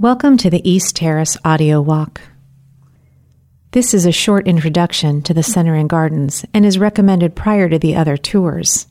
Welcome 0.00 0.36
to 0.36 0.48
the 0.48 0.62
East 0.62 0.94
Terrace 0.94 1.36
Audio 1.44 1.80
Walk. 1.80 2.20
This 3.72 3.92
is 3.92 4.06
a 4.06 4.12
short 4.12 4.46
introduction 4.46 5.22
to 5.22 5.34
the 5.34 5.42
Center 5.42 5.74
and 5.74 5.90
Gardens 5.90 6.44
and 6.54 6.64
is 6.64 6.78
recommended 6.78 7.34
prior 7.34 7.68
to 7.68 7.80
the 7.80 7.96
other 7.96 8.16
tours. 8.16 8.86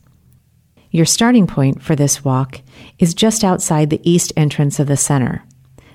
Your 0.92 1.06
starting 1.06 1.48
point 1.48 1.82
for 1.82 1.96
this 1.96 2.26
walk 2.26 2.60
is 3.00 3.14
just 3.14 3.46
outside 3.46 3.90
the 3.90 4.02
east 4.04 4.34
entrance 4.36 4.82
of 4.82 4.88
the 4.88 4.98
center. 4.98 5.46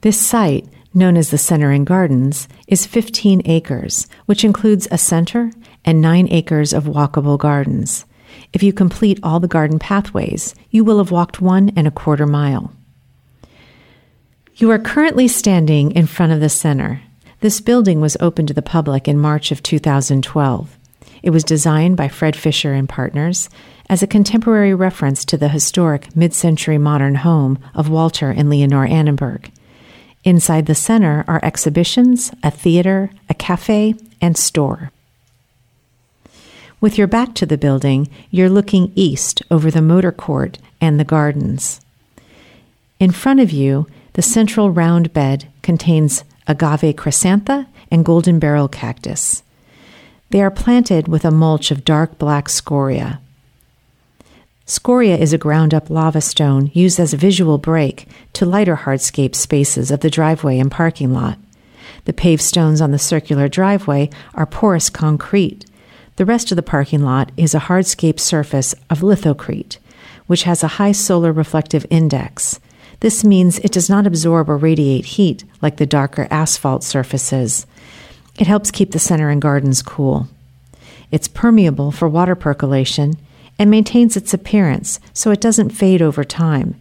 This 0.01 0.19
site, 0.19 0.67
known 0.95 1.19
as 1.19 1.31
the 1.31 1.37
Center 1.37 1.71
and 1.71 1.87
Gardens, 1.87 2.49
is 2.67 2.87
15 2.87 3.43
acres, 3.45 4.09
which 4.25 4.45
includes 4.45 4.89
a 4.91 4.97
center 4.97 5.51
and 5.85 6.01
9 6.01 6.29
acres 6.31 6.73
of 6.73 6.85
walkable 6.85 7.37
gardens. 7.37 8.07
If 8.55 8.63
you 8.63 8.73
complete 8.73 9.21
all 9.23 9.41
the 9.41 9.47
garden 9.47 9.79
pathways, 9.79 10.55
you 10.71 10.85
will 10.85 10.97
have 10.97 11.11
walked 11.11 11.43
one 11.43 11.71
and 11.77 11.87
a 11.87 11.91
quarter 11.91 12.27
mile. 12.27 12.73
You 14.55 14.71
are 14.71 14.79
currently 14.79 15.29
standing 15.29 15.93
in 15.93 16.07
front 16.07 16.33
of 16.33 16.41
the 16.41 16.51
center. 16.51 17.01
This 17.41 17.61
building 17.61 18.03
was 18.03 18.19
opened 18.21 18.49
to 18.49 18.55
the 18.55 18.61
public 18.61 19.09
in 19.09 19.19
March 19.19 19.51
of 19.51 19.63
2012. 19.63 20.79
It 21.23 21.31
was 21.31 21.43
designed 21.43 21.97
by 21.97 22.09
Fred 22.09 22.37
Fisher 22.37 22.75
and 22.75 22.87
Partners 22.87 23.49
as 23.89 24.03
a 24.03 24.07
contemporary 24.07 24.75
reference 24.75 25.25
to 25.25 25.39
the 25.39 25.49
historic 25.49 26.15
mid 26.15 26.35
century 26.35 26.77
modern 26.77 27.17
home 27.17 27.59
of 27.75 27.89
Walter 27.89 28.31
and 28.31 28.51
Leonore 28.51 28.87
Annenberg. 28.87 29.51
Inside 30.23 30.67
the 30.67 30.75
center 30.75 31.25
are 31.27 31.41
exhibitions, 31.43 32.31
a 32.43 32.51
theater, 32.51 33.11
a 33.31 33.35
cafe, 33.35 33.95
and 34.21 34.37
store. 34.37 34.93
With 36.79 36.99
your 36.99 37.07
back 37.07 37.35
to 37.37 37.47
the 37.47 37.59
building, 37.59 38.09
you're 38.31 38.51
looking 38.51 38.93
east 38.95 39.43
over 39.51 39.71
the 39.71 39.83
motor 39.83 40.13
court 40.13 40.59
and 40.79 41.01
the 41.01 41.05
gardens. 41.05 41.81
In 43.01 43.13
front 43.13 43.41
of 43.41 43.51
you 43.51 43.87
the 44.15 44.23
central 44.23 44.71
round 44.71 45.13
bed 45.13 45.49
contains 45.63 46.25
agave 46.47 46.97
chrysantha 46.97 47.67
and 47.91 48.05
golden 48.05 48.39
barrel 48.39 48.69
cactus. 48.69 49.43
They 50.31 50.43
are 50.43 50.51
planted 50.51 51.09
with 51.09 51.25
a 51.25 51.31
mulch 51.31 51.71
of 51.71 51.85
dark 51.85 52.19
black 52.19 52.49
scoria. 52.49 53.21
Scoria 54.65 55.19
is 55.19 55.33
a 55.33 55.39
ground 55.39 55.75
up 55.75 55.91
lava 55.91 56.21
stone 56.21 56.71
used 56.73 56.99
as 56.99 57.13
a 57.13 57.19
visual 57.19 57.59
break 57.59 58.07
to 58.33 58.47
lighter 58.47 58.77
hardscape 58.77 59.35
spaces 59.35 59.91
of 59.91 60.01
the 60.01 60.11
driveway 60.11 60.59
and 60.59 60.71
parking 60.71 61.13
lot. 61.13 61.39
The 62.05 62.13
paved 62.13 62.43
stones 62.43 62.81
on 62.81 62.91
the 62.91 62.99
circular 62.99 63.49
driveway 63.49 64.11
are 64.35 64.47
porous 64.47 64.89
concrete. 64.89 65.67
The 66.17 66.25
rest 66.25 66.51
of 66.53 66.57
the 66.57 66.63
parking 66.63 67.03
lot 67.03 67.33
is 67.37 67.55
a 67.55 67.61
hardscape 67.61 68.19
surface 68.19 68.75
of 68.89 69.01
lithocrete, 69.01 69.79
which 70.27 70.45
has 70.45 70.63
a 70.63 70.79
high 70.79 70.93
solar 70.93 71.33
reflective 71.33 71.85
index. 71.91 72.59
This 73.03 73.25
means 73.25 73.59
it 73.59 73.73
does 73.73 73.91
not 73.91 74.07
absorb 74.07 74.49
or 74.49 74.57
radiate 74.57 75.05
heat 75.05 75.43
like 75.61 75.77
the 75.77 75.87
darker 75.87 76.29
asphalt 76.31 76.85
surfaces. 76.85 77.67
It 78.39 78.47
helps 78.47 78.71
keep 78.71 78.93
the 78.93 79.01
center 79.01 79.29
and 79.29 79.43
gardens 79.43 79.83
cool. 79.83 80.29
It's 81.11 81.27
permeable 81.27 81.91
for 81.91 82.09
water 82.09 82.37
percolation 82.37 83.15
and 83.59 83.69
maintains 83.73 84.17
its 84.17 84.33
appearance 84.33 85.01
so 85.13 85.33
it 85.33 85.41
doesn't 85.41 85.71
fade 85.71 86.01
over 86.01 86.23
time. 86.23 86.81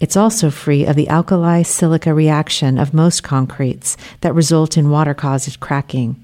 It's 0.00 0.16
also 0.16 0.50
free 0.50 0.84
of 0.84 0.96
the 0.96 1.08
alkali 1.08 1.62
silica 1.62 2.12
reaction 2.12 2.76
of 2.76 2.92
most 2.92 3.22
concretes 3.22 3.96
that 4.22 4.34
result 4.34 4.76
in 4.76 4.90
water 4.90 5.14
caused 5.14 5.60
cracking. 5.60 6.16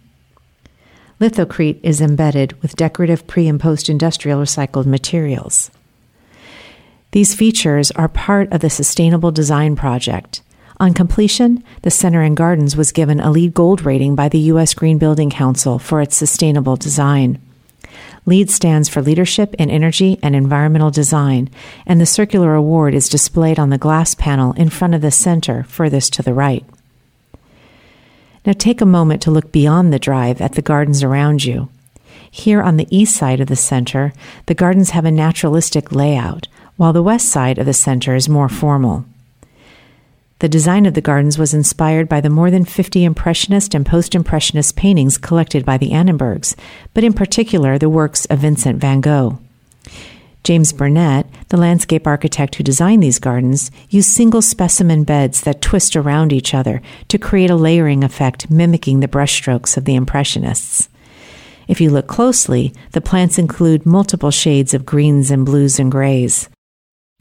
Lithocrete 1.20 1.78
is 1.84 2.00
embedded 2.00 2.60
with 2.60 2.74
decorative 2.74 3.24
pre 3.28 3.46
and 3.46 3.60
post 3.60 3.88
industrial 3.88 4.40
recycled 4.40 4.86
materials. 4.86 5.70
These 7.12 7.34
features 7.34 7.90
are 7.92 8.08
part 8.08 8.52
of 8.52 8.60
the 8.60 8.68
Sustainable 8.68 9.30
Design 9.30 9.76
Project. 9.76 10.42
On 10.78 10.92
completion, 10.92 11.64
the 11.80 11.90
Center 11.90 12.20
and 12.20 12.36
Gardens 12.36 12.76
was 12.76 12.92
given 12.92 13.18
a 13.18 13.30
LEED 13.30 13.54
Gold 13.54 13.84
rating 13.86 14.14
by 14.14 14.28
the 14.28 14.38
U.S. 14.52 14.74
Green 14.74 14.98
Building 14.98 15.30
Council 15.30 15.78
for 15.78 16.02
its 16.02 16.16
sustainable 16.16 16.76
design. 16.76 17.40
LEED 18.26 18.50
stands 18.50 18.90
for 18.90 19.00
Leadership 19.00 19.54
in 19.54 19.70
Energy 19.70 20.18
and 20.22 20.36
Environmental 20.36 20.90
Design, 20.90 21.48
and 21.86 21.98
the 21.98 22.04
circular 22.04 22.54
award 22.54 22.94
is 22.94 23.08
displayed 23.08 23.58
on 23.58 23.70
the 23.70 23.78
glass 23.78 24.14
panel 24.14 24.52
in 24.52 24.68
front 24.68 24.94
of 24.94 25.00
the 25.00 25.10
center 25.10 25.62
furthest 25.62 26.12
to 26.12 26.22
the 26.22 26.34
right. 26.34 26.64
Now 28.44 28.52
take 28.52 28.82
a 28.82 28.86
moment 28.86 29.22
to 29.22 29.30
look 29.30 29.50
beyond 29.50 29.94
the 29.94 29.98
drive 29.98 30.42
at 30.42 30.52
the 30.52 30.62
gardens 30.62 31.02
around 31.02 31.42
you. 31.42 31.70
Here 32.30 32.60
on 32.62 32.76
the 32.76 32.86
east 32.94 33.16
side 33.16 33.40
of 33.40 33.48
the 33.48 33.56
center, 33.56 34.12
the 34.44 34.54
gardens 34.54 34.90
have 34.90 35.06
a 35.06 35.10
naturalistic 35.10 35.90
layout, 35.90 36.48
while 36.78 36.94
the 36.94 37.02
west 37.02 37.28
side 37.28 37.58
of 37.58 37.66
the 37.66 37.74
center 37.74 38.14
is 38.14 38.28
more 38.28 38.48
formal. 38.48 39.04
The 40.38 40.48
design 40.48 40.86
of 40.86 40.94
the 40.94 41.00
gardens 41.00 41.36
was 41.36 41.52
inspired 41.52 42.08
by 42.08 42.20
the 42.20 42.30
more 42.30 42.50
than 42.50 42.64
50 42.64 43.04
Impressionist 43.04 43.74
and 43.74 43.84
Post 43.84 44.14
Impressionist 44.14 44.76
paintings 44.76 45.18
collected 45.18 45.66
by 45.66 45.76
the 45.76 45.90
Annenbergs, 45.90 46.54
but 46.94 47.02
in 47.02 47.12
particular 47.12 47.76
the 47.76 47.90
works 47.90 48.24
of 48.26 48.38
Vincent 48.38 48.78
van 48.78 49.00
Gogh. 49.00 49.40
James 50.44 50.72
Burnett, 50.72 51.26
the 51.48 51.56
landscape 51.56 52.06
architect 52.06 52.54
who 52.54 52.62
designed 52.62 53.02
these 53.02 53.18
gardens, 53.18 53.72
used 53.90 54.10
single 54.10 54.40
specimen 54.40 55.02
beds 55.02 55.40
that 55.40 55.60
twist 55.60 55.96
around 55.96 56.32
each 56.32 56.54
other 56.54 56.80
to 57.08 57.18
create 57.18 57.50
a 57.50 57.56
layering 57.56 58.04
effect 58.04 58.48
mimicking 58.48 59.00
the 59.00 59.08
brushstrokes 59.08 59.76
of 59.76 59.84
the 59.84 59.96
Impressionists. 59.96 60.88
If 61.66 61.80
you 61.80 61.90
look 61.90 62.06
closely, 62.06 62.72
the 62.92 63.00
plants 63.00 63.38
include 63.38 63.84
multiple 63.84 64.30
shades 64.30 64.72
of 64.72 64.86
greens 64.86 65.32
and 65.32 65.44
blues 65.44 65.80
and 65.80 65.90
grays. 65.90 66.48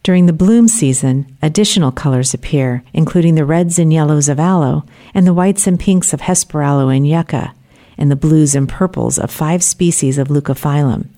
During 0.04 0.26
the 0.26 0.34
bloom 0.34 0.68
season, 0.68 1.38
additional 1.42 1.92
colors 1.92 2.34
appear, 2.34 2.84
including 2.94 3.36
the 3.36 3.46
reds 3.46 3.78
and 3.78 3.92
yellows 3.92 4.30
of 4.30 4.40
aloe, 4.40 4.86
and 5.14 5.28
the 5.28 5.34
whites 5.34 5.68
and 5.68 5.80
pinks 5.80 6.14
of 6.14 6.22
hesperaloe 6.22 6.96
and 6.96 7.06
yucca, 7.06 7.54
and 7.98 8.10
the 8.10 8.16
blues 8.16 8.56
and 8.56 8.70
purples 8.70 9.18
of 9.18 9.30
five 9.32 9.64
species 9.64 10.18
of 10.18 10.30
leucophyllum. 10.30 11.10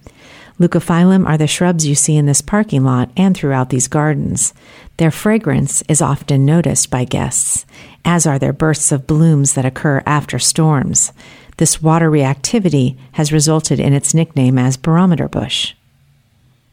Leucophyllum 0.60 1.26
are 1.26 1.38
the 1.38 1.48
shrubs 1.48 1.88
you 1.88 1.96
see 1.96 2.18
in 2.18 2.26
this 2.26 2.42
parking 2.42 2.84
lot 2.84 3.10
and 3.16 3.36
throughout 3.36 3.70
these 3.70 3.88
gardens. 3.88 4.54
Their 4.98 5.12
fragrance 5.12 5.82
is 5.84 6.02
often 6.02 6.46
noticed 6.46 6.90
by 6.90 7.06
guests, 7.06 7.66
as 8.04 8.28
are 8.28 8.40
their 8.40 8.52
bursts 8.52 8.92
of 8.92 9.08
blooms 9.08 9.54
that 9.54 9.66
occur 9.66 10.04
after 10.06 10.38
storms. 10.38 11.14
This 11.58 11.82
water 11.82 12.12
reactivity 12.12 12.98
has 13.14 13.32
resulted 13.32 13.80
in 13.80 13.94
its 13.94 14.14
nickname 14.14 14.58
as 14.58 14.78
barometer 14.78 15.30
bush. 15.30 15.76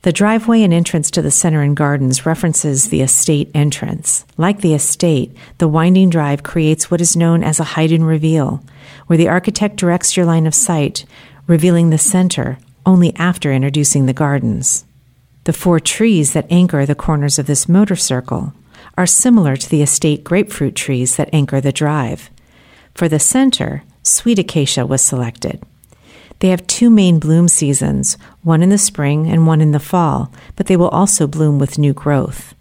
The 0.03 0.13
driveway 0.13 0.63
and 0.63 0.73
entrance 0.73 1.11
to 1.13 1.23
the 1.23 1.31
center 1.31 1.63
and 1.63 1.77
gardens 1.77 2.25
references 2.25 2.89
the 2.89 3.03
estate 3.03 3.51
entrance. 3.55 4.25
Like 4.37 4.61
the 4.61 4.75
estate, 4.75 5.37
the 5.59 5.67
winding 5.67 6.11
drive 6.11 6.43
creates 6.43 6.91
what 6.91 7.01
is 7.01 7.17
known 7.17 7.43
as 7.43 7.59
a 7.59 7.65
hide 7.65 7.93
and 7.93 8.07
reveal, 8.07 8.63
where 9.07 9.17
the 9.17 9.29
architect 9.29 9.77
directs 9.77 10.17
your 10.17 10.27
line 10.27 10.47
of 10.47 10.55
sight, 10.55 11.05
revealing 11.47 11.91
the 11.91 11.99
center 11.99 12.59
only 12.85 13.15
after 13.17 13.53
introducing 13.53 14.07
the 14.07 14.13
gardens. 14.13 14.85
The 15.45 15.53
four 15.53 15.81
trees 15.81 16.33
that 16.33 16.51
anchor 16.51 16.87
the 16.87 16.95
corners 16.95 17.39
of 17.39 17.47
this 17.47 17.69
motor 17.69 17.97
circle 17.97 18.53
are 18.97 19.07
similar 19.07 19.57
to 19.57 19.69
the 19.69 19.83
estate 19.83 20.25
grapefruit 20.25 20.75
trees 20.75 21.17
that 21.17 21.31
anchor 21.33 21.61
the 21.61 21.73
drive. 21.73 22.31
For 22.95 23.09
the 23.09 23.19
center, 23.19 23.83
sweet 24.03 24.39
acacia 24.39 24.87
was 24.87 25.03
selected. 25.03 25.63
They 26.41 26.49
have 26.49 26.67
two 26.67 26.91
main 26.91 27.19
bloom 27.19 27.49
seasons, 27.49 28.19
one 28.43 28.63
in 28.63 28.69
the 28.69 28.79
spring 28.79 29.29
and 29.29 29.47
one 29.47 29.61
in 29.61 29.73
the 29.73 29.81
fall, 29.81 30.33
but 30.55 30.67
they 30.67 30.77
will 30.77 30.89
also 30.89 31.27
bloom 31.27 31.59
with 31.59 31.79
new 31.79 31.93
growth. 31.93 32.55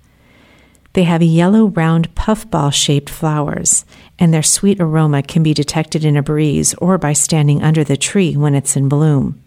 They 0.94 1.04
have 1.04 1.22
yellow, 1.22 1.68
round, 1.68 2.16
puffball 2.16 2.72
shaped 2.72 3.10
flowers, 3.10 3.84
and 4.18 4.34
their 4.34 4.42
sweet 4.42 4.80
aroma 4.80 5.24
can 5.24 5.44
be 5.44 5.54
detected 5.54 6.06
in 6.06 6.16
a 6.16 6.24
breeze 6.24 6.74
or 6.76 6.98
by 6.98 7.12
standing 7.12 7.62
under 7.62 7.84
the 7.84 7.98
tree 7.98 8.38
when 8.38 8.56
it's 8.56 8.78
in 8.78 8.88
bloom. 8.88 9.42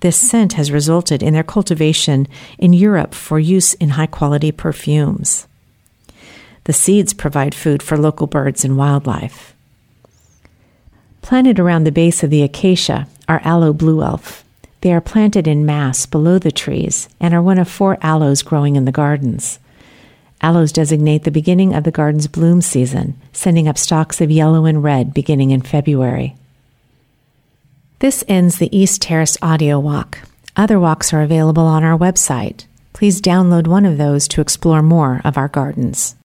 This 0.00 0.16
scent 0.16 0.54
has 0.54 0.72
resulted 0.72 1.22
in 1.22 1.34
their 1.34 1.42
cultivation 1.42 2.26
in 2.58 2.72
Europe 2.72 3.12
for 3.12 3.38
use 3.38 3.74
in 3.74 3.90
high 3.90 4.06
quality 4.06 4.50
perfumes. 4.50 5.46
The 6.64 6.72
seeds 6.72 7.12
provide 7.12 7.54
food 7.54 7.82
for 7.82 7.98
local 7.98 8.26
birds 8.26 8.64
and 8.64 8.78
wildlife. 8.78 9.54
Planted 11.20 11.58
around 11.58 11.84
the 11.84 11.92
base 11.92 12.22
of 12.22 12.30
the 12.30 12.42
acacia 12.42 13.08
are 13.28 13.40
aloe 13.44 13.72
blue 13.72 14.02
elf. 14.02 14.44
They 14.82 14.92
are 14.92 15.00
planted 15.00 15.48
in 15.48 15.66
mass 15.66 16.06
below 16.06 16.38
the 16.38 16.52
trees 16.52 17.08
and 17.18 17.34
are 17.34 17.42
one 17.42 17.58
of 17.58 17.68
four 17.68 17.98
aloes 18.00 18.42
growing 18.42 18.76
in 18.76 18.84
the 18.84 18.92
gardens. 18.92 19.58
Aloes 20.42 20.70
designate 20.70 21.24
the 21.24 21.30
beginning 21.30 21.74
of 21.74 21.84
the 21.84 21.90
garden's 21.90 22.26
bloom 22.26 22.60
season, 22.60 23.20
sending 23.32 23.66
up 23.66 23.78
stalks 23.78 24.20
of 24.20 24.30
yellow 24.30 24.64
and 24.64 24.84
red 24.84 25.14
beginning 25.14 25.50
in 25.50 25.62
February. 25.62 26.36
This 27.98 28.22
ends 28.28 28.58
the 28.58 28.76
East 28.76 29.02
Terrace 29.02 29.38
audio 29.40 29.80
walk. 29.80 30.18
Other 30.54 30.78
walks 30.78 31.12
are 31.12 31.22
available 31.22 31.64
on 31.64 31.82
our 31.82 31.98
website. 31.98 32.66
Please 32.92 33.20
download 33.20 33.66
one 33.66 33.84
of 33.84 33.98
those 33.98 34.28
to 34.28 34.40
explore 34.40 34.82
more 34.82 35.20
of 35.24 35.36
our 35.36 35.48
gardens. 35.48 36.14